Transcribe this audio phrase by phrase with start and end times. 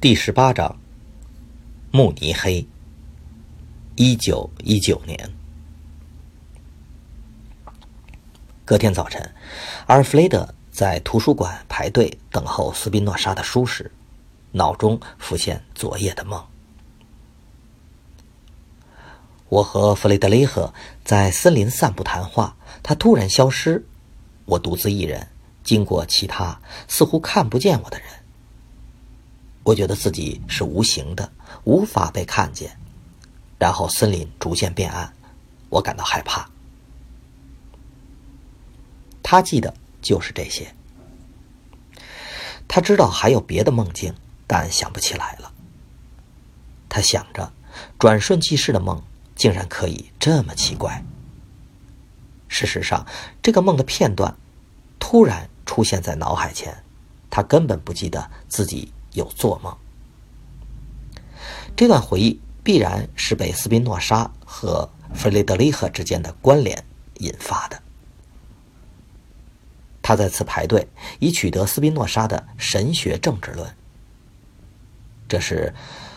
[0.00, 0.78] 第十八章，
[1.90, 2.66] 慕尼黑，
[3.96, 5.30] 一九一九年。
[8.64, 9.20] 隔天早晨，
[9.88, 13.92] 阿尔弗雷德在图书馆排队等候斯宾诺莎的书时，
[14.52, 16.42] 脑中浮现昨夜的梦。
[19.50, 20.72] 我和弗雷德雷赫
[21.04, 23.84] 在森林散步谈话，他突然消失，
[24.46, 25.28] 我独自一人
[25.62, 28.08] 经过其他似乎看不见我的人。
[29.62, 31.30] 我觉得自己是无形的，
[31.64, 32.76] 无法被看见。
[33.58, 35.12] 然后森林逐渐变暗，
[35.68, 36.48] 我感到害怕。
[39.22, 40.74] 他记得就是这些。
[42.66, 44.14] 他知道还有别的梦境，
[44.46, 45.52] 但想不起来了。
[46.88, 47.52] 他想着，
[47.98, 49.02] 转瞬即逝的梦
[49.36, 51.04] 竟然可以这么奇怪。
[52.48, 53.06] 事实上，
[53.42, 54.34] 这个梦的片段
[54.98, 56.82] 突然出现在脑海前，
[57.28, 58.92] 他根本不记得自己。
[59.12, 59.76] 有做梦，
[61.76, 66.84] 这段回忆必然是被斯宾诺莎和弗雷德里赫之间的关联
[67.18, 67.82] 引发的。
[70.02, 70.88] 他在此排队，
[71.18, 73.74] 以取得斯宾诺莎的神学政治论。
[75.28, 75.72] 这是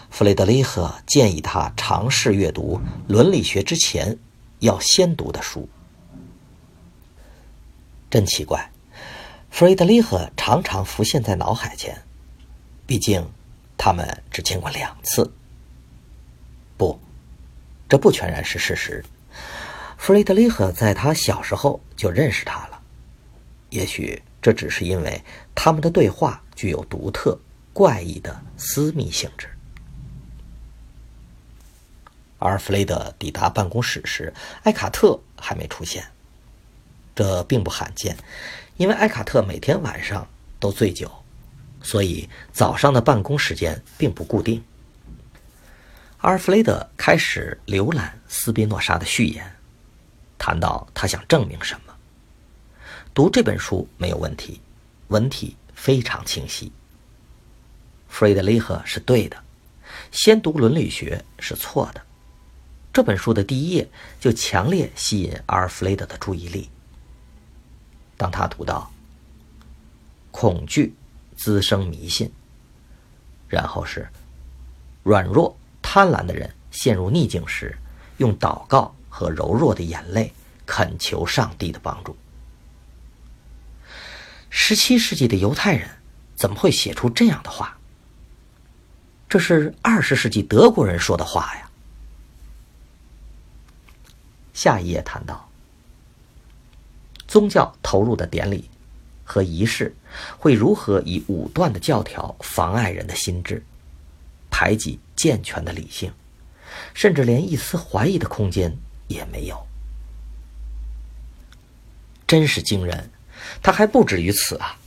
[0.10, 4.18] 弗雷德里赫建议他尝试阅读伦理学之前
[4.60, 5.68] 要先读的书。
[8.10, 8.72] 真奇怪，
[9.50, 12.04] 弗雷德里赫常常浮现在脑海前。
[12.86, 13.26] 毕竟，
[13.78, 15.32] 他们只见过两次。
[16.78, 17.00] 不，
[17.88, 19.04] 这不全然是事实。
[19.98, 22.82] 弗雷德里赫在他小时候就认识他了。
[23.70, 25.24] 也许这只是因为
[25.56, 27.40] 他们的对话具有独特、
[27.72, 29.48] 怪异的私密性质。
[32.38, 34.34] 而弗雷德抵达办公室时，
[34.64, 36.04] 埃卡特还没出现。
[37.16, 38.18] 这并不罕见，
[38.76, 40.28] 因为埃卡特每天晚上
[40.60, 41.10] 都醉酒。
[41.84, 44.64] 所以早上的办公时间并不固定。
[46.20, 49.46] 阿尔弗雷德开始浏览斯宾诺莎的序言，
[50.38, 51.94] 谈到他想证明什么。
[53.14, 54.62] 读这本书没有问题，
[55.10, 56.72] 文体非常清晰。
[58.08, 59.38] 弗雷德里赫是对的，
[60.12, 62.02] 先读伦理学是错的。
[62.94, 63.90] 这本书的第一页
[64.22, 66.70] 就强烈吸引阿尔弗雷德的注意力。
[68.16, 68.90] 当他读到
[70.32, 70.96] 恐惧。
[71.44, 72.32] 滋生迷信，
[73.50, 74.08] 然后是
[75.04, 77.78] 软弱贪婪的人陷入逆境时，
[78.16, 80.32] 用祷告和柔弱的眼泪
[80.66, 82.16] 恳求上帝的帮助。
[84.50, 85.90] 十七世纪的犹太人
[86.34, 87.78] 怎么会写出这样的话？
[89.28, 91.70] 这是二十世纪德国人说的话呀。
[94.54, 95.50] 下一页谈到
[97.28, 98.70] 宗教投入的典礼。
[99.26, 99.96] 和仪式
[100.38, 103.64] 会如何以武断的教条妨碍人的心智，
[104.50, 106.12] 排挤健全的理性，
[106.94, 108.76] 甚至连一丝怀疑的空间
[109.08, 109.68] 也没有？
[112.28, 113.12] 真是惊人！
[113.62, 114.78] 他还不止于此啊！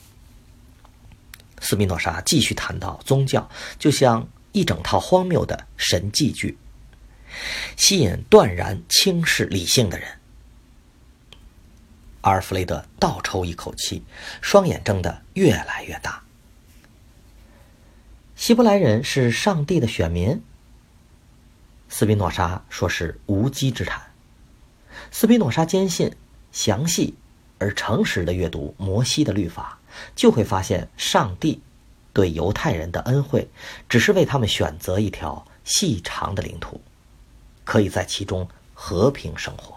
[1.61, 3.49] 斯宾诺莎继续谈到，宗教
[3.79, 6.57] 就像一整套荒谬的神迹剧，
[7.77, 10.16] 吸引断然轻视理性的人。
[12.27, 14.03] 阿尔弗雷德倒抽一口气，
[14.43, 16.25] 双眼睁得越来越大。
[18.35, 20.43] 希伯来人是上帝的选民。
[21.89, 24.03] 斯宾诺莎说是无稽之谈。
[25.13, 26.17] 斯宾诺莎坚信，
[26.51, 27.15] 详细
[27.59, 29.79] 而诚实的阅读摩西的律法，
[30.17, 31.63] 就会发现上帝
[32.13, 33.49] 对犹太人的恩惠，
[33.89, 36.81] 只是为他们选择一条细长的领土，
[37.63, 39.76] 可以在其中和平生活。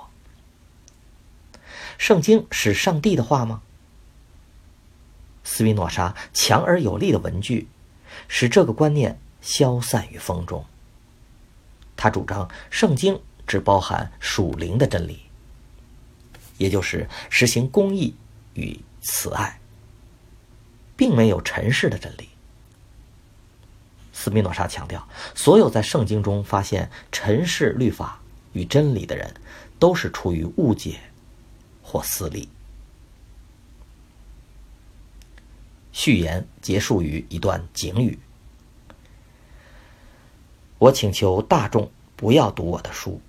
[2.00, 3.62] 圣经是上帝的话吗？
[5.44, 7.68] 斯宾诺莎强而有力的文句，
[8.30, 10.66] 使这个观念消散于风中。
[11.98, 15.19] 他主张圣经只包含属灵的真理，
[16.57, 18.16] 也就是实行公义
[18.54, 19.60] 与慈爱，
[20.96, 22.30] 并没有尘世的真理。
[24.13, 25.06] 斯宾诺莎强调，
[25.36, 28.22] 所有在圣经中发现尘世律法
[28.54, 29.34] 与真理的人，
[29.78, 31.01] 都是出于误解
[31.89, 32.47] 或私利。
[35.91, 38.19] 序言结束于一段警语
[40.77, 43.19] ：“我请求大众不要读我的书。”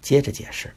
[0.00, 0.74] 接着解释：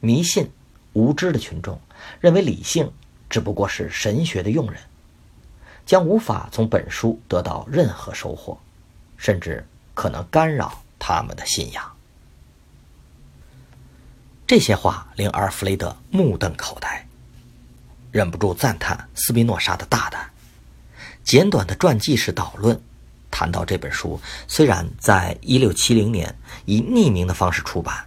[0.00, 0.50] 迷信、
[0.92, 1.80] 无知的群众
[2.20, 2.92] 认为理性
[3.30, 4.78] 只不过是神学的用人，
[5.86, 8.60] 将无法从本书得到任何收获，
[9.16, 11.96] 甚至可能干扰他们的信仰。
[14.50, 17.06] 这些话令阿尔弗雷德目瞪口呆。
[18.10, 20.28] 忍不住赞叹斯宾诺莎的大胆。
[21.22, 22.82] 简短的传记式导论
[23.30, 28.04] 谈到这本书，虽然在1670年以匿名的方式出版，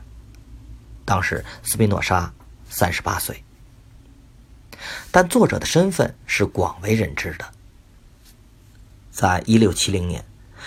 [1.06, 2.30] 当时斯宾诺莎
[2.69, 3.42] 38岁，
[5.12, 7.50] 但作者的身份是广为人知的。
[9.12, 10.25] 在1670年，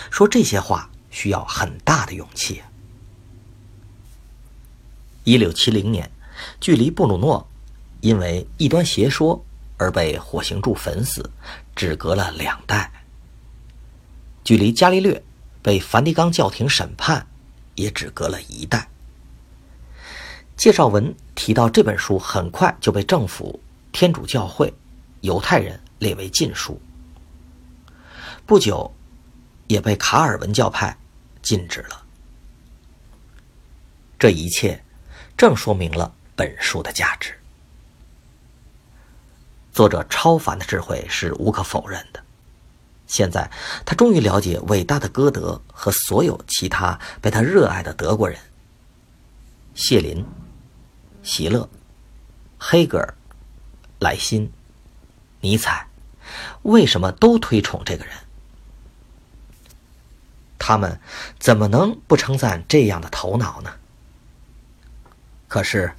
[0.09, 2.63] 说这些话需要很大的勇气。
[5.27, 6.09] 1670年，
[6.61, 7.45] 距离布鲁诺。
[7.99, 9.43] 因为异端邪说
[9.75, 11.29] 而被火刑柱焚死，
[11.75, 12.89] 只隔了两代；
[14.43, 15.21] 距离伽利略
[15.61, 17.27] 被梵蒂冈教廷审判，
[17.75, 18.87] 也只隔了一代。
[20.55, 23.59] 介绍文提到这本书很快就被政府、
[23.91, 24.71] 天主教会、
[25.21, 26.79] 犹太人列为禁书，
[28.45, 28.93] 不久
[29.67, 30.95] 也被卡尔文教派
[31.41, 32.03] 禁止了。
[34.19, 34.83] 这一切
[35.37, 37.31] 正说明了本书的价值。
[39.71, 42.19] 作者超凡的智慧是无可否认的。
[43.05, 43.49] 现在，
[43.85, 48.37] 他终于了解伟大的歌德和所有其他被他热爱的德国人——
[49.75, 50.25] 谢林、
[51.21, 51.69] 席勒、
[52.57, 53.13] 黑格尔、
[53.99, 54.51] 莱辛、
[55.39, 55.87] 尼采，
[56.63, 58.13] 为什么都推崇这个人。
[60.57, 60.99] 他们
[61.39, 63.71] 怎么能不称赞这样的头脑呢？
[65.47, 65.91] 可是，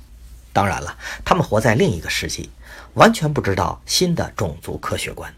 [0.52, 2.50] 当然了，他们活在另一个世纪。
[2.94, 5.32] 完全不知道新的种族科学观，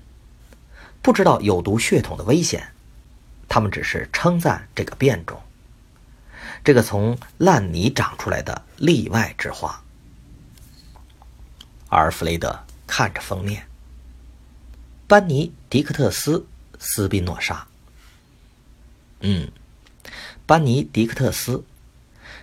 [1.03, 2.73] 不知道有毒血统的危险，
[3.49, 5.39] 他们只是称赞这个变种，
[6.65, 9.83] 这个从烂泥长出来的例外之花。
[11.89, 13.67] 阿尔弗雷德看着封面，
[15.07, 16.39] 班尼迪克特斯·
[16.79, 17.67] 斯宾诺莎。
[19.21, 19.51] 嗯，
[20.47, 21.63] 班尼迪克特斯，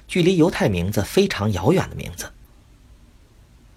[0.07, 2.31] 距离犹太名字非常遥远的名字。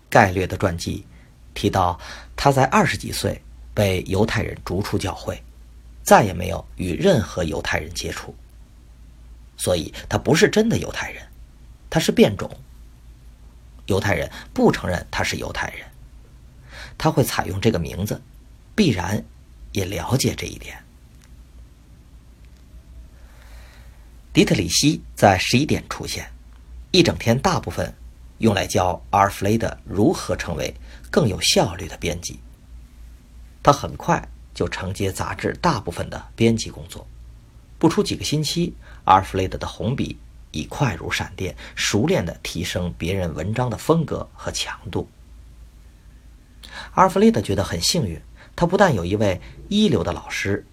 [0.08, 1.04] 概略的传记。
[1.52, 1.98] 提到
[2.36, 3.42] 他在二十几岁
[3.74, 5.42] 被犹太人逐出教会，
[6.02, 8.34] 再也没有与任何犹太人接触，
[9.56, 11.22] 所以他不是真的犹太人，
[11.90, 12.48] 他是变种。
[13.86, 15.84] 犹太人不承认他是犹太人，
[16.96, 18.22] 他会采用这个名字，
[18.76, 19.22] 必然
[19.72, 20.82] 也了解这一点。
[24.32, 26.30] 迪特里希在十一点出现，
[26.90, 27.92] 一整天大部分
[28.38, 30.74] 用来教阿尔弗雷德如何成为。
[31.10, 32.38] 更有效率的编辑，
[33.64, 37.04] 他很快就承接杂志大部分的编辑工作。
[37.80, 38.72] 不出几个星期，
[39.06, 40.16] 阿尔弗雷德的红笔
[40.52, 45.08] 已快如闪电，熟练地提升别人文章的风格和强度。
[46.92, 48.22] 阿尔弗雷德觉得很幸运，
[48.54, 50.64] 他不但有一位一流的老师，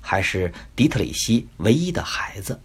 [0.00, 2.60] 还是迪特里希唯一的孩子。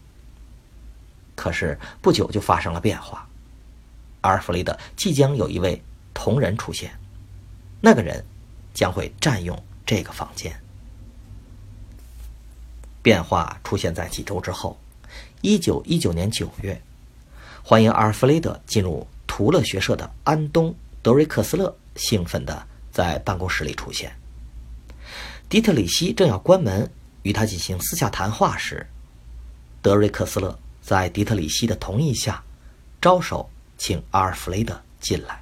[1.39, 3.25] 可是不久就发生了变化，
[4.19, 5.81] 阿尔弗雷德即将有一位
[6.13, 6.91] 同人出现。
[7.79, 8.21] 那个人
[8.73, 10.53] 将会占用这个房间。
[13.01, 14.77] 变化出现在几周之后，
[15.39, 16.81] 一九一九年九月，
[17.63, 20.69] 欢迎阿尔弗雷德进入图勒学社的安东·
[21.01, 24.13] 德瑞克斯勒兴奋地在办公室里出现。
[25.47, 26.91] 迪特里希正要关门
[27.23, 28.85] 与他进行私下谈话时，
[29.81, 32.43] 德瑞克斯勒在迪特里希的同意下，
[32.99, 35.39] 招手请阿尔弗雷德进来。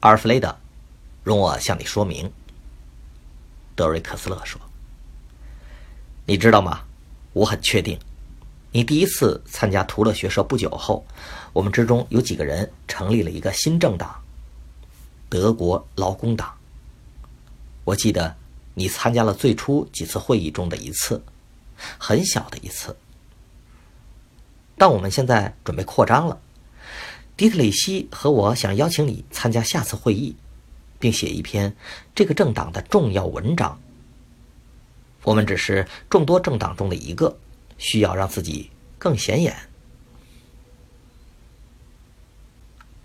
[0.00, 0.54] 阿尔弗雷德，
[1.22, 2.30] 容我向你说明。”
[3.74, 4.60] 德瑞克斯勒说
[6.28, 6.82] ，“你知道吗？
[7.32, 7.98] 我很确定，
[8.70, 11.02] 你第一次参加图勒学社不久后，
[11.54, 14.14] 我们之中有几个人成立了一个新政党——
[15.30, 16.54] 德国劳工党。
[17.84, 18.36] 我记得
[18.74, 21.24] 你参加了最初几次会议中的一次，
[21.98, 22.96] 很小的一次。
[24.76, 26.40] 但我们现在准备扩张了。”
[27.36, 30.36] 迪特里希和我想邀请你参加下次会议，
[31.00, 31.74] 并写一篇
[32.14, 33.80] 这个政党的重要文章。
[35.24, 37.36] 我们只是众多政党中的一个，
[37.76, 39.56] 需要让自己更显眼。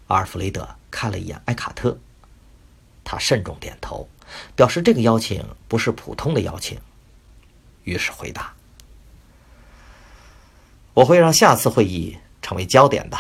[0.08, 1.98] 阿尔弗雷德看了一眼艾卡特，
[3.04, 4.08] 他慎重点头，
[4.56, 6.80] 表示这个邀请不是普通的邀请，
[7.84, 8.54] 于是回答
[11.00, 13.18] ：“我会让下次会议成为焦点的。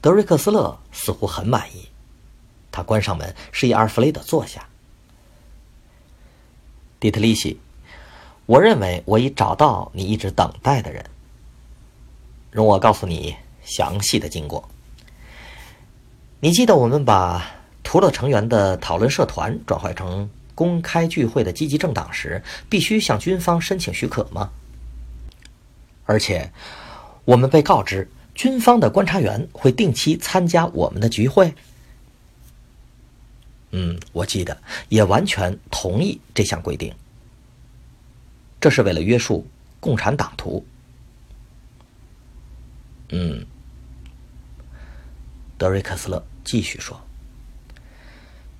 [0.00, 1.86] 德瑞克斯勒似乎很满意，
[2.70, 4.66] 他关上门，示意阿尔弗雷德坐下。
[6.98, 7.60] 迪特利希，
[8.46, 11.04] 我认为我已找到你一直等待的人。
[12.50, 14.66] 容我告诉你详细的经过。
[16.40, 20.30] 你记得我们把图勒成员的讨论社团转换成
[20.62, 22.40] 公开聚会的积极政党时，
[22.70, 24.52] 必须向军方申请许可吗？
[26.04, 26.52] 而且，
[27.24, 28.08] 我们被告知。
[28.32, 31.52] 军方的观察员会定期参加我们的聚会。
[33.72, 34.56] 嗯，我记得，
[34.88, 36.94] 也完全同意这项规定。
[38.60, 39.44] 这是为了约束
[39.80, 40.64] 共产党徒。
[43.08, 43.44] 嗯，
[45.58, 46.98] 德瑞克斯勒继续说：“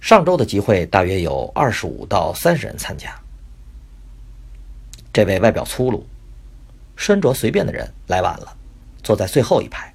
[0.02, 3.16] 上周的集会大约有二十五到三十人参加。
[5.12, 6.04] 这位外表粗鲁、
[6.97, 8.56] 身着随便的人来晚了。”
[9.00, 9.94] 坐在最后一排。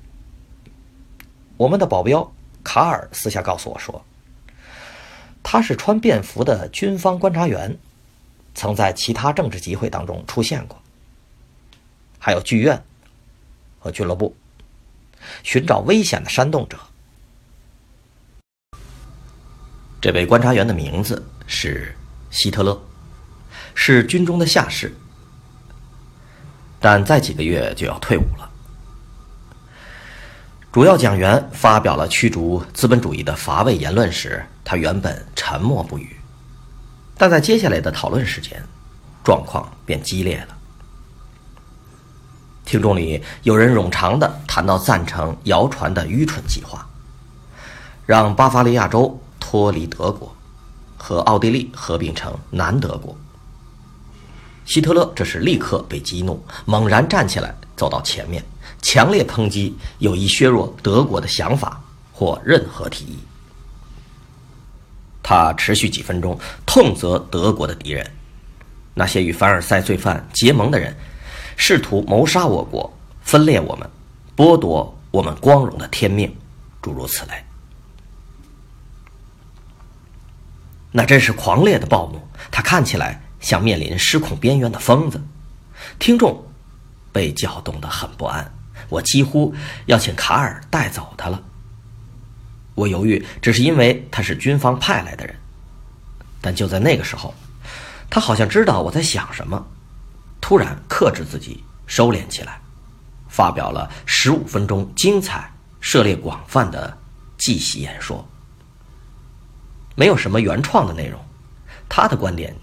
[1.55, 2.29] 我们的保镖
[2.63, 4.03] 卡尔私下告诉我说，
[5.43, 7.77] 他是穿便服的军方观察员，
[8.55, 10.77] 曾在其他政治集会当中出现过，
[12.17, 12.81] 还有剧院
[13.79, 14.35] 和俱乐部，
[15.43, 16.77] 寻找危险的煽动者。
[19.99, 21.95] 这位观察员的名字是
[22.29, 22.79] 希特勒，
[23.73, 24.95] 是军中的下士，
[26.79, 28.49] 但再几个月就要退伍了。
[30.71, 36.15] 主要讲员发表了驱逐资本主义的乏味言论时，他原本沉默不语，
[37.17, 38.61] 但在接下来的讨论时间，
[39.23, 40.55] 状况便激烈了。
[42.65, 46.87] 听众里有人冗长的谈到赞成谣传的愚蠢计划，
[48.05, 50.35] 让巴伐利亚州脱离德国，
[50.97, 53.15] 和奥地利合并成南德国。
[54.65, 58.43] 希特勒这时立刻被激怒，猛然站起来，走到前面。
[58.81, 63.19] 强烈抨击有意削弱德国的想法或任何提议。
[65.23, 68.05] 他持续几分钟，痛责德国的敌人，
[68.93, 70.93] 那些与凡尔赛罪犯结盟的人，
[71.55, 73.89] 试图谋杀我国，分裂我们，
[74.35, 76.35] 剥夺我们光荣的天命，
[76.81, 77.46] 诸如此类。
[80.97, 85.23] 那真是狂烈的暴怒，他看起来像面临失控边缘的疯子。
[85.99, 86.43] 听众
[87.11, 88.51] 被搅动得很不安。
[88.89, 89.53] 我几乎
[89.85, 91.39] 要请卡尔带走他了。
[92.73, 95.35] 我犹豫，只是因为他是军方派来的人。
[96.41, 97.31] 但就在那个时候，
[98.09, 99.63] 他好像知道我在想什么，
[100.41, 102.59] 突然克制自己，收敛起来，
[103.29, 105.47] 发表了十五分钟精彩、
[105.79, 106.97] 涉猎广泛的
[107.37, 108.27] 记习演说。
[109.99, 111.19] 没有什么原创的内容，
[111.89, 112.55] 他的观点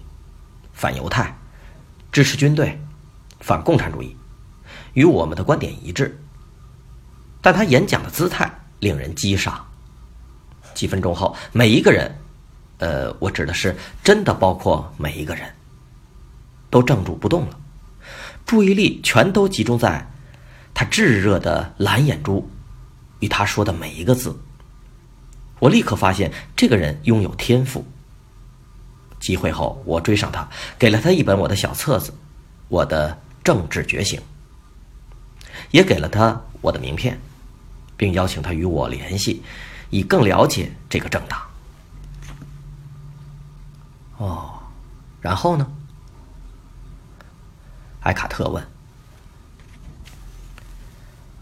[0.71, 1.37] 反犹太，
[2.09, 2.79] 支持军队，
[3.41, 4.15] 反共产主义。
[4.93, 6.17] 与我们的观点一致，
[7.41, 8.49] 但他演讲的姿态
[8.79, 9.67] 令人激赏。
[10.73, 12.17] 几分钟后，每一个人，
[12.77, 15.53] 呃，我指的是真的包括每一个人，
[16.69, 17.59] 都怔住不动了，
[18.45, 20.09] 注意力全都集中在
[20.73, 22.49] 他炙热的蓝眼珠
[23.19, 24.33] 与他说的每一个字。
[25.59, 27.85] 我立刻发现这个人拥有天赋。
[29.19, 30.47] 集会后，我追上他，
[30.77, 32.11] 给了他一本我的小册子，
[32.67, 34.19] 《我的政治觉醒》。
[35.71, 37.19] 也给了他我的名片，
[37.97, 39.41] 并邀请他与我联系，
[39.89, 41.41] 以更了解这个政党。
[44.17, 44.59] 哦，
[45.21, 45.65] 然后呢？
[48.01, 48.63] 埃卡特问。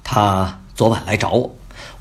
[0.04, 1.54] 他昨晚来找我，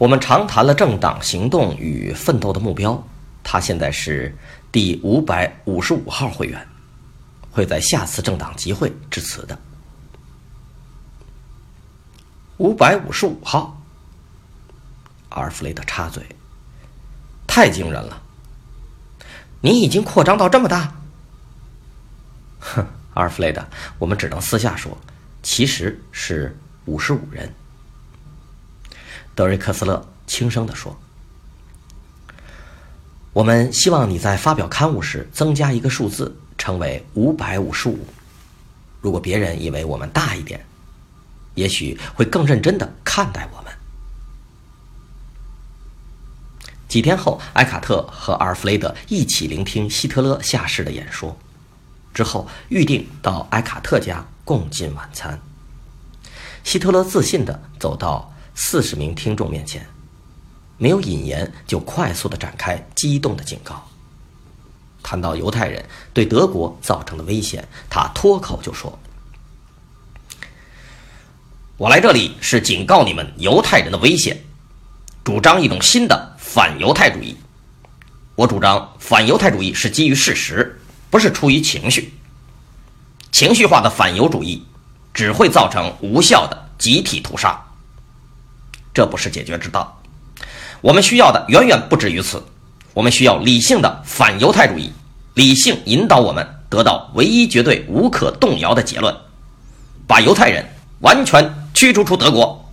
[0.03, 3.01] 我们长谈了政党行动与奋斗的目标。
[3.45, 4.37] 他现在是
[4.73, 6.67] 第五百五十五号会员，
[7.53, 9.57] 会在下次政党集会致辞的。
[12.57, 13.81] 五百五十五号，
[15.29, 16.27] 阿尔弗雷德插嘴
[17.47, 18.21] ：“太惊人了！
[19.61, 20.93] 你已经扩张到这么大。”
[22.59, 23.65] 哼，阿尔弗雷德，
[24.01, 24.99] 我们只能私下说，
[25.45, 27.49] 其实是五十五人。”
[29.35, 30.97] 德瑞克斯勒轻声的说
[33.33, 37.99] ：“我们希望你在发表刊物时增加一个数字，成为五百五十五。
[39.01, 40.65] 如果别人以为我们大一点。”
[41.55, 43.71] 也许会更认真的看待我们。
[46.89, 51.37] 几天后，埃卡特和阿尔弗雷德一起聆听希特勒下士的演说，
[52.15, 55.39] 之后预定到埃卡特家共进晚餐。
[56.65, 59.87] 希特勒自信的走到四十名听众面前，
[60.79, 63.89] 没有引言就快速的展开激动的警告。
[65.03, 68.99] 谈到犹太人对德国造成的危险，他脱口就说。
[71.77, 74.41] 我来这里是警告你们犹太人的危险，
[75.25, 77.37] 主张一种新的反犹太主义。
[78.37, 80.81] 我主张反犹太主义是基于事实，
[81.11, 82.15] 不是出于情绪。
[83.33, 84.65] 情绪化的反犹主义
[85.13, 87.61] 只会造成无效的集体屠杀，
[88.95, 90.03] 这不是解决之道。
[90.81, 92.43] 我们需要的远远不止于此，
[92.95, 94.93] 我们需要理性的反犹太主义，
[95.35, 99.17] 理性引导我们得到唯一绝对无可动摇的结论，
[100.07, 100.67] 把犹太人
[101.01, 101.55] 完全。
[101.75, 102.71] 驱逐出德国，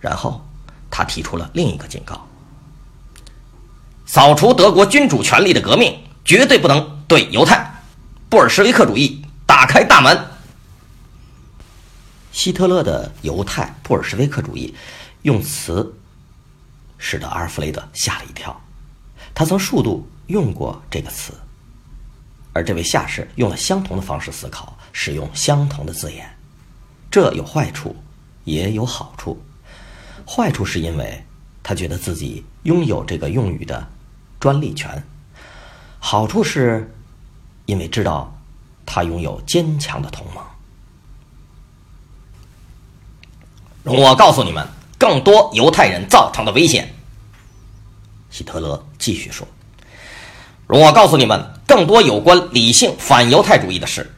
[0.00, 0.44] 然后
[0.90, 2.26] 他提出了另一个警告：
[4.04, 7.82] 扫除德国君主权力的革命绝对不能对犹太、
[8.28, 10.26] 布尔什维克主义打开大门。
[12.32, 14.74] 希特勒的犹太布尔什维克主义
[15.22, 15.94] 用词
[16.98, 18.60] 使得阿尔弗雷德吓了一跳，
[19.32, 21.32] 他曾数度用过这个词，
[22.52, 24.76] 而这位下士用了相同的方式思考。
[24.94, 26.30] 使用相同的字眼，
[27.10, 27.96] 这有坏处，
[28.44, 29.42] 也有好处。
[30.28, 31.24] 坏处是因为
[31.62, 33.88] 他觉得自己拥有这个用语的
[34.38, 35.02] 专利权；
[35.98, 36.94] 好处是，
[37.64, 38.38] 因为知道
[38.84, 40.44] 他拥有坚强的同盟。
[43.82, 44.66] 容我告诉你们，
[44.98, 46.94] 更多犹太人造成的危险。
[48.30, 49.46] 希特勒继续说
[50.66, 54.14] ：“容我告诉你们，更多有关理性反犹太主义的事。”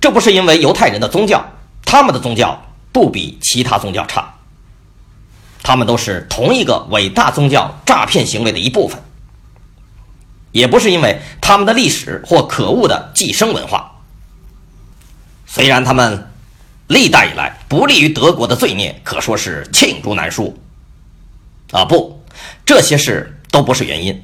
[0.00, 1.44] 这不是因为犹太人的宗教，
[1.84, 4.34] 他们的宗教不比其他宗教差。
[5.62, 9.02] 他们都是同一个伟大宗教诈骗行为的一部分。
[10.52, 13.92] 也不是因为他们的历史或可恶的寄生文化。
[15.46, 16.30] 虽然他们
[16.88, 20.56] 历代以来不利于德国的罪孽可说是罄竹难书。
[21.72, 22.22] 啊，不，
[22.64, 24.22] 这些事都不是原因。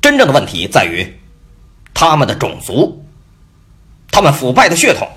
[0.00, 1.18] 真正的问题在于
[1.92, 3.04] 他们的种族。
[4.10, 5.08] 他们腐败的血统，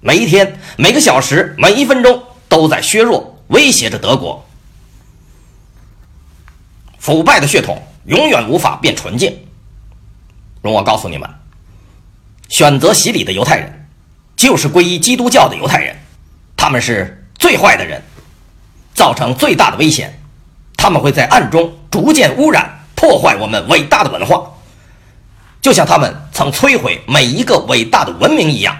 [0.00, 4.44] 每一天、每个小时、每一分钟都在削弱、威胁着德国。
[6.98, 9.38] 腐败的血统永远无法变纯净。
[10.62, 11.28] 容我告诉你们，
[12.48, 13.87] 选择洗礼的犹太人，
[14.38, 15.96] 就是皈依基督教的犹太人，
[16.56, 18.00] 他们是最坏的人，
[18.94, 20.22] 造成最大的危险。
[20.76, 24.52] 他们会在暗中逐渐污染、破坏我们伟大的文化。
[25.60, 28.78] 就像他们曾摧毁每一个伟大的文明一样。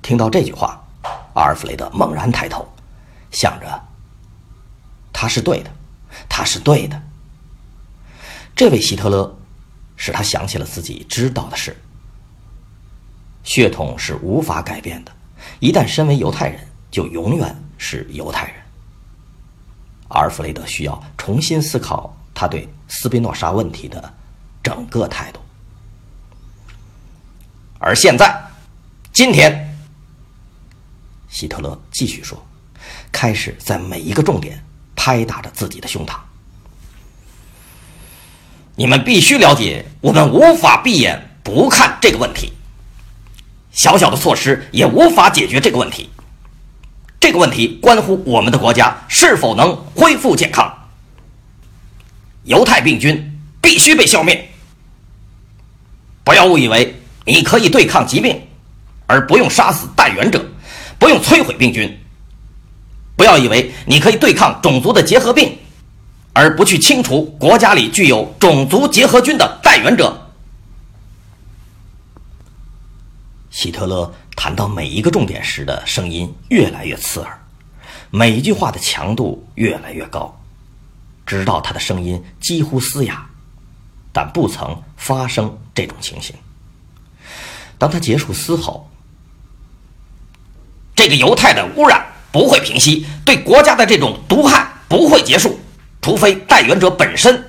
[0.00, 0.80] 听到这句话，
[1.34, 2.72] 阿尔弗雷德猛然抬头，
[3.32, 3.66] 想着
[5.12, 5.70] ：“他是对的，
[6.28, 7.02] 他是对的。”
[8.54, 9.36] 这位希特勒
[9.96, 11.76] 使他想起了自己知道的事：
[13.48, 15.12] 血统是无法改变的，
[15.58, 18.54] 一旦身为犹太人，就永远是犹太人。
[20.08, 22.14] 阿尔弗雷德需要重新思考。
[22.34, 24.14] 他对斯宾诺莎问题的
[24.62, 25.40] 整个态度，
[27.80, 28.38] 而现在，
[29.12, 29.74] 今天，
[31.30, 32.40] 希特勒继续说，
[33.10, 34.62] 开始在每一个重点
[34.94, 36.18] 拍打着自己的胸膛。
[38.76, 42.52] 你们必须了解，我们无法闭眼不看这个问题。
[43.72, 46.10] 小小的措施也无法解决这个问题。
[47.20, 50.72] 这个问题关乎我们的国家是否能恢复健康。
[52.44, 54.48] 犹太病菌必须被消灭！
[56.24, 58.40] 不要误以为你可以对抗疾病，
[59.06, 60.44] 而不用杀死带源者，
[60.98, 61.98] 不用摧毁病菌。
[63.16, 65.58] 不要以为你可以对抗种族的结核病，
[66.32, 70.27] 而不去清除国家里具有种族结核菌的带源者。
[73.58, 77.36] 希特勒谈到每一个重点时的声音越来越刺耳，
[78.08, 80.32] 每一句话的强度越来越高。
[81.26, 83.28] 直到他的声音几乎嘶哑，
[84.12, 86.36] 但不曾发生这种情形。
[87.78, 88.88] 当他结束嘶吼，
[90.94, 95.58] 这个犹太的污染不会平息，对国家的这种毒害不会结束，
[96.00, 97.44] 除非代源者本身，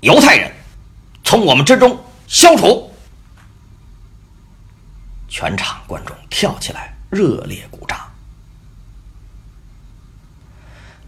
[0.00, 0.50] 犹太人，
[1.22, 2.90] 从我们之中消除。
[5.34, 7.98] 全场观众跳起来，热烈鼓掌。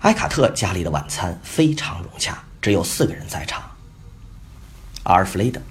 [0.00, 3.62] 埃卡特家里的晚餐非常融洽，只有四个人在场：
[5.04, 5.62] 阿尔弗雷德、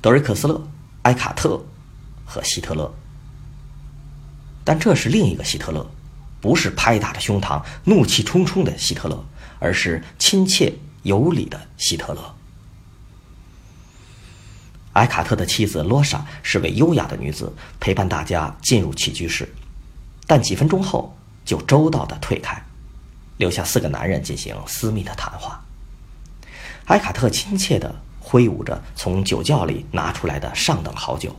[0.00, 0.68] 德瑞克斯勒、
[1.02, 1.60] 埃卡特
[2.24, 2.94] 和希特勒。
[4.62, 5.84] 但这是另一个希特勒，
[6.40, 9.26] 不是拍打着胸膛、怒气冲冲的希特勒，
[9.58, 12.36] 而是亲切有礼的希特勒。
[14.94, 19.48] 埃卡特的妻子罗莎是位优雅的女子，陪伴大家进入起居室，
[20.26, 22.60] 但几分钟后就周到的退开。
[23.36, 25.60] 留下四个男人进行私密的谈话。
[26.86, 31.34] 埃卡特亲切地挥舞着从酒窖里拿出来的上等好酒，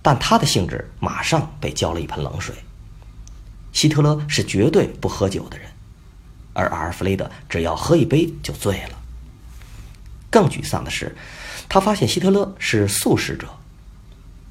[0.00, 2.54] 但他的兴致马上被浇了一盆冷水。
[3.72, 5.68] 希特勒是绝对不喝酒的人，
[6.54, 8.98] 而阿尔弗雷德只要喝一杯就醉了。
[10.30, 11.14] 更沮丧的是，
[11.68, 13.48] 他发现希特勒是素食者，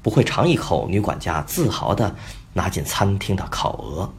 [0.02, 2.14] 不会尝一口女管家自豪地
[2.52, 4.12] 拿进餐厅的烤鹅。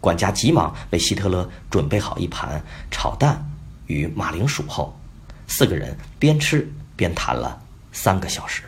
[0.00, 3.44] 管家急忙为希特勒准备好一盘炒蛋
[3.86, 4.96] 与马铃薯后，
[5.48, 7.60] 四个人边吃边谈了
[7.92, 8.62] 三个小时。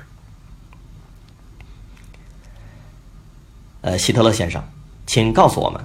[3.83, 4.61] 呃，希特勒先生，
[5.07, 5.81] 请告诉我们，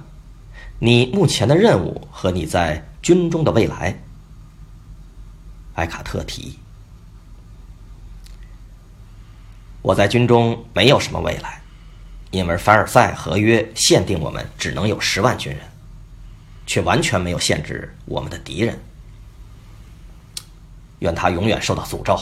[0.80, 3.96] 你目前的任务和你在军中的未来。
[5.74, 6.58] 埃卡特提议
[9.84, 11.60] ：“我在军中没有什么未来。”
[12.32, 15.60] 因为凡尔赛合约限定我们只能有十万军人，
[16.66, 18.76] 却完全没有限制我们的敌人。
[20.98, 22.18] 愿他永远受到诅咒。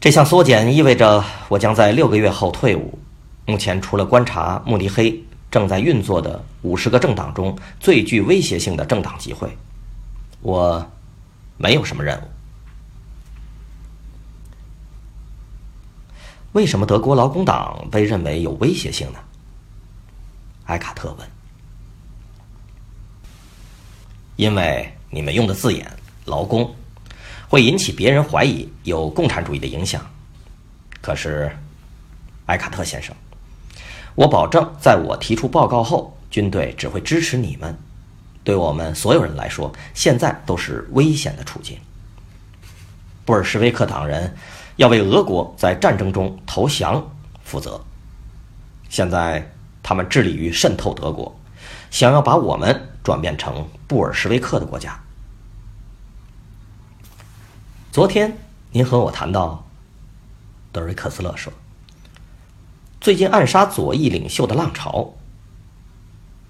[0.00, 2.98] 这项缩减意味着我将在六个月后退伍。
[3.46, 9.56] 目前，除了观察慕尼黑正在运作的五十个政党中最具威胁性的政党集会，
[10.40, 10.84] 我
[11.58, 12.22] 没有什么任务。
[16.52, 19.18] 为什么德国劳工党被认为有威胁性呢？
[20.66, 21.28] 埃卡特问。
[24.36, 25.90] 因为你们用的字眼
[26.26, 26.74] “劳工”
[27.48, 30.04] 会引起别人怀疑有共产主义的影响。
[31.00, 31.50] 可是，
[32.46, 33.14] 埃卡特先生，
[34.14, 37.74] 我保证，在我提出报告后，军队只会支持你们。
[38.44, 41.78] 对我们所有人来说，现在都是危险的处境。
[43.24, 44.36] 布尔什维克党人。
[44.76, 47.10] 要为俄国在战争中投降
[47.44, 47.80] 负责。
[48.88, 49.50] 现在
[49.82, 51.34] 他们致力于渗透德国，
[51.90, 54.98] 想要把我们转变成布尔什维克的国家。
[57.90, 58.36] 昨天
[58.70, 59.66] 您和我谈到，
[60.72, 61.52] 德瑞克斯勒说，
[63.00, 65.14] 最近暗杀左翼领袖的浪潮。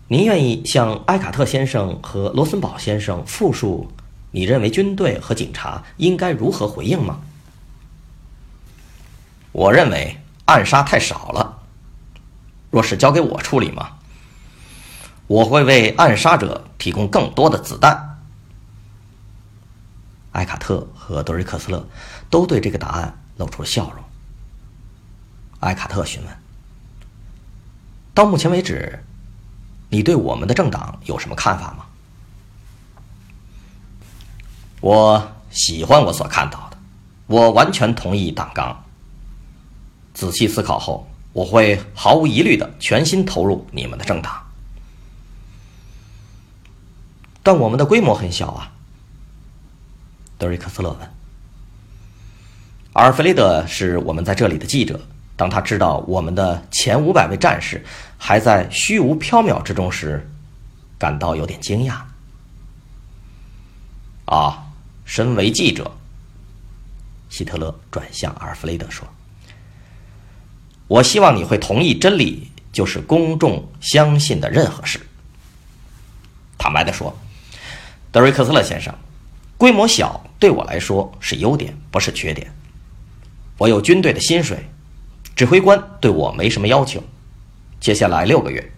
[0.09, 3.91] 您愿意向埃卡特先生和罗森堡先生复述
[4.31, 7.21] 你认为军队和警察应该如何回应吗？
[9.53, 11.61] 我认为暗杀太少了。
[12.71, 13.99] 若是交给我处理嘛，
[15.27, 18.19] 我会为暗杀者提供更多的子弹。
[20.33, 21.87] 埃卡特和德瑞克斯勒
[22.31, 24.03] 都对这个答案露出了笑容。
[25.61, 26.39] 埃卡特询问
[28.15, 29.05] ：“到目前为止，
[29.91, 31.85] 你对我们的政党有什么看法吗？”
[34.81, 36.79] 我喜欢我所看到的，
[37.27, 38.83] 我完全同意党纲。
[40.15, 44.43] 仔细思考后，我会毫无疑虑的全心投入你们的政党。
[47.43, 48.73] 但我们的规模很小啊，
[50.39, 51.11] 德瑞克斯勒问。
[52.93, 55.01] 阿尔弗雷德是我们在这里的记者，
[55.35, 57.85] 当他知道我们的前五百位战士
[58.19, 60.31] 还在虚无缥缈之中时，
[60.99, 62.01] 感到有点惊讶。
[64.27, 64.63] 啊，
[65.05, 65.91] 身为记者，
[67.29, 69.09] 希特勒转向阿尔弗雷德说。
[70.93, 75.01] 我希望你会同意，真理就是公众相信的任何事。
[76.59, 77.17] 坦白的说，
[78.11, 78.95] 德瑞克斯勒先生，
[79.57, 82.53] 规模小对我来说是优点，不是缺点。
[83.57, 84.69] 我有军队的薪水，
[85.35, 87.03] 指挥官对我没什么要求。
[87.81, 88.73] 接下来六个月，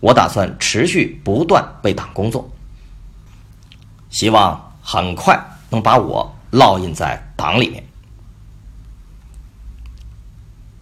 [0.00, 2.46] 我打算持续不断为党工作，
[4.10, 7.82] 希望很快能把我烙印在党里面。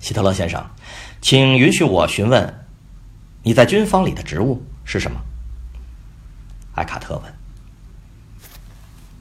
[0.01, 0.61] 希特勒先生，
[1.23, 2.67] 请允许我询问，
[3.45, 5.21] 你在军方里的职务是什么？
[6.75, 7.33] 埃卡特问。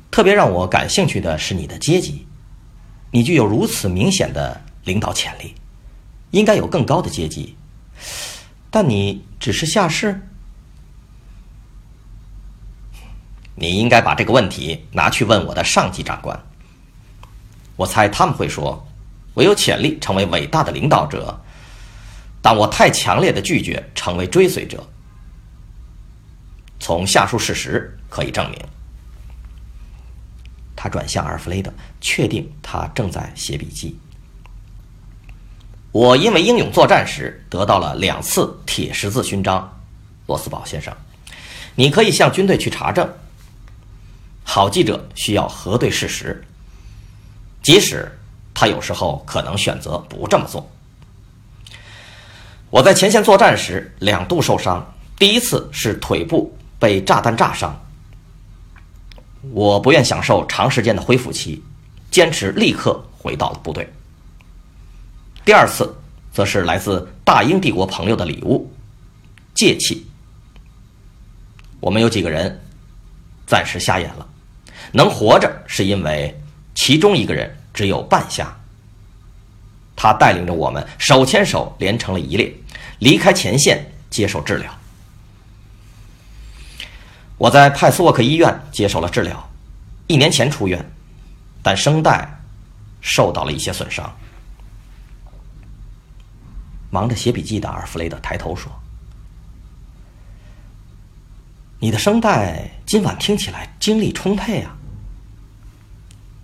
[0.10, 2.26] 特别让我感兴趣的是你的阶级，
[3.12, 5.54] 你具有如此明显的领导潜力，
[6.32, 7.56] 应该有更高的阶级，
[8.72, 10.28] 但你只是下士。
[13.54, 16.44] 你应该把这个问题拿去问我的上级长官，
[17.76, 18.88] 我猜他们会说。
[19.36, 21.40] 我有潜力成为伟大的领导者，
[22.42, 24.84] 但我太强烈的拒绝成为追随者。
[26.80, 28.60] 从下述事实可以证明。
[30.76, 34.00] 他转向阿尔弗雷德，确定他正在写笔记。
[35.92, 39.80] 我因为英勇作战时得到了两次铁十字勋章，
[40.26, 40.96] 罗斯堡先生，
[41.76, 43.08] 你可以向军队去查证。
[44.44, 46.44] 好记者需要核对事实，
[47.62, 48.12] 即使。
[48.54, 50.70] 他有时候可能选择不这么做。
[52.72, 57.78] 我在前线作战时两度受伤，第一次是腿部被炸弹炸伤。
[59.52, 61.62] 我不愿享受长时间的恢复期，
[62.10, 63.92] 坚持立刻回到了部队。
[65.44, 65.94] 第二次
[66.32, 68.72] 则是来自大英帝国朋友的礼物——
[69.54, 70.08] 戒器。
[71.82, 72.58] 我们有几个人
[73.46, 74.26] 暂时瞎眼了，
[74.94, 76.34] 能活着是因为
[76.74, 78.58] 其中一个人只有半瞎。
[80.04, 82.52] 他带领着我们手牵手连成了一列，
[82.98, 84.76] 离开前线接受治疗。
[87.38, 89.48] 我在派斯沃克医院接受了治疗，
[90.08, 90.84] 一年前出院，
[91.62, 92.28] 但声带
[93.00, 94.12] 受到了一些损伤。
[96.90, 98.72] 忙着写笔记的阿尔弗雷德抬头说
[101.78, 104.76] ：“你的声带今晚听起来精力充沛啊。”“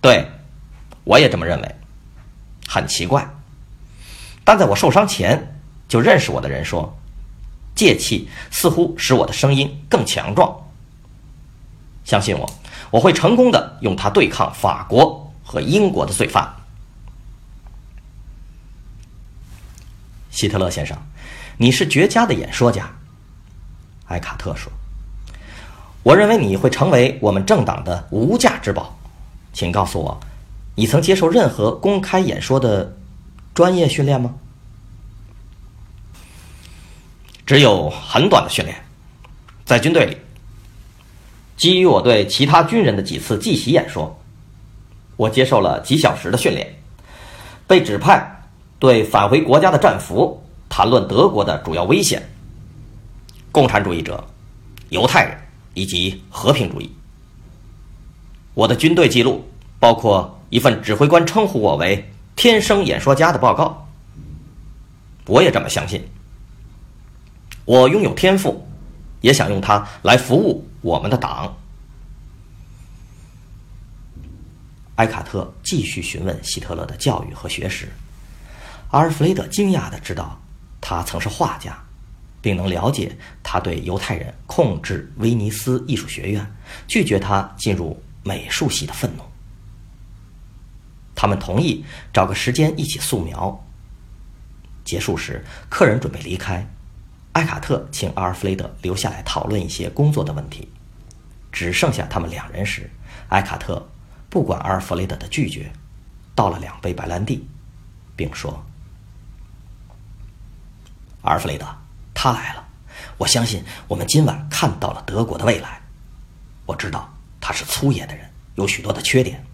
[0.00, 0.24] 对，
[1.02, 1.74] 我也这么认为。
[2.68, 3.28] 很奇怪，
[4.48, 6.96] 但在我受伤前就认识我的人说，
[7.74, 10.50] 戒气似乎使我的声音更强壮。
[12.02, 12.50] 相信我，
[12.90, 16.50] 我会成功的用它对抗法国和英国的罪犯。”
[20.32, 20.96] 希特勒先生，
[21.58, 22.90] 你是绝佳的演说家。
[24.06, 24.72] 埃卡特说
[26.02, 28.98] ：“我认为你会成为我们政党的无价之宝。
[29.52, 30.18] 请告诉我，
[30.74, 32.96] 你曾接受任何公开演说的
[33.58, 34.36] 专业训练吗
[37.44, 38.76] ？”“只有很短的训练，
[39.64, 40.16] 在军队里。
[41.56, 44.16] 基于我对其他军人的几次即席演说，
[45.16, 46.72] 我接受了几小时的训练，
[47.66, 48.36] 被指派。”
[48.78, 52.22] 对返回国家的战俘谈论德国的主要危险：
[53.50, 54.24] 共产主义者、
[54.90, 55.36] 犹太人
[55.74, 56.88] 以及和平主义。
[58.54, 59.44] 我的军队记录
[59.80, 63.84] 包括一份指挥官称呼我为“天生演说家”的报告。
[65.26, 66.08] 我也这么相信。
[67.64, 68.64] 我拥有天赋，
[69.20, 71.52] 也想用它来服务我们的党。
[74.94, 77.88] 埃卡特继续询问希特勒的教育和学识。
[78.92, 80.40] 阿尔弗雷德惊讶地知道，
[80.80, 81.76] 他曾是画家，
[82.40, 86.54] 并能了解他对犹太人控制威尼斯艺术学院、
[86.86, 89.27] 拒绝他进入美术系的愤怒。
[91.18, 93.64] 他们同意找个时间一起素描。
[94.84, 96.64] 结束时，客人准备离开，
[97.32, 100.70] 埃卡特请阿尔弗雷德留下来讨论一些工作的问题。
[101.50, 102.88] 只剩下他们两人时，
[103.30, 103.84] 埃卡特
[104.30, 105.72] 不管阿尔弗雷德的拒绝，
[106.36, 107.44] 倒了两杯白兰地，
[108.14, 108.64] 并说。
[111.22, 111.66] 阿尔弗雷德，
[112.14, 112.64] 他来了。
[113.16, 115.80] 我相信我们今晚看到了德国的未来。
[116.64, 119.44] 我知道他是粗野的人，有许多的缺点，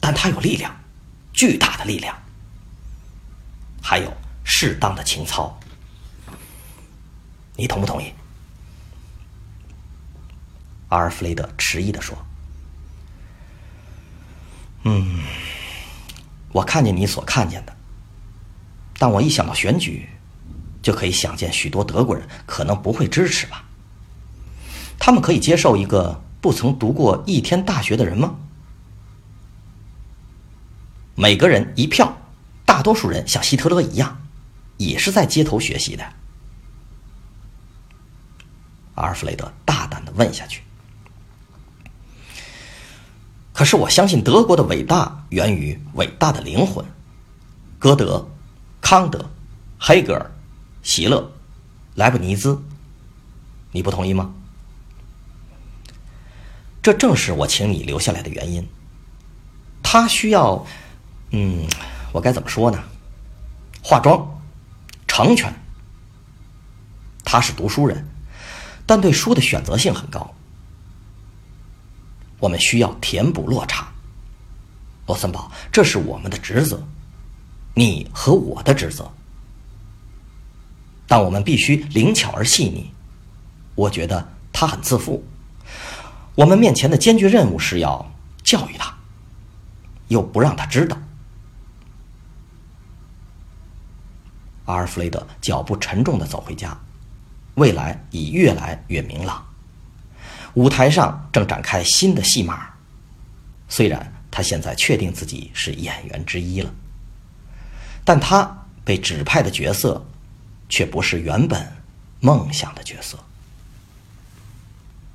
[0.00, 0.74] 但他有力量，
[1.32, 2.16] 巨大的力量，
[3.82, 5.58] 还有适当的情操。
[7.56, 8.12] 你同不同意？
[10.88, 12.16] 阿尔弗雷德迟疑的说
[14.84, 15.22] ：“嗯，
[16.52, 17.76] 我看见你所看见的，
[18.98, 20.08] 但我一想到选举。”
[20.82, 23.66] 就可以想见，许多德国人可能不会支持吧？
[24.98, 28.34] 他们可以接受一个不曾读过一天大学的人吗？
[31.20, 32.16] 每个人一票，
[32.64, 34.22] 大多数人像希特勒一样，
[34.78, 36.02] 也是在街头学习的。
[38.94, 40.62] 阿尔弗雷德大胆的问下去。
[43.52, 46.82] 可是我相信，德国的伟大源于伟大的灵魂，
[47.78, 48.26] 歌德、
[48.80, 49.30] 康德、
[49.78, 50.30] 黑格尔。
[50.82, 51.30] 席勒、
[51.96, 52.58] 莱布尼兹，
[53.72, 54.32] 你不同意吗？
[56.80, 58.66] 这正是我请你留下来的原因。
[59.82, 60.64] 他需要，
[61.30, 61.66] 嗯，
[62.12, 62.82] 我该怎么说呢？
[63.82, 64.40] 化妆，
[65.06, 65.52] 成全。
[67.24, 68.04] 他是读书人，
[68.84, 70.34] 但对书的选择性很高。
[72.40, 73.86] 我们需要填补落差，
[75.06, 76.82] 罗森堡，这是我们的职责，
[77.74, 79.10] 你和我的职责。
[81.06, 82.90] 但我们必须灵巧而细腻。
[83.76, 85.24] 我觉得他很自负。
[86.34, 88.10] 我们面前的艰巨任务是要
[88.42, 88.94] 教育他，
[90.08, 90.96] 又不让他知道。
[94.70, 96.78] 阿尔弗雷德脚步沉重的走回家，
[97.54, 99.44] 未来已越来越明朗。
[100.54, 102.68] 舞台上正展开新的戏码。
[103.68, 106.70] 虽然他现在确定自己是演员之一了，
[108.04, 110.04] 但他被指派的角色。
[110.72, 111.66] 却不是原本
[112.20, 113.18] 梦想的角色。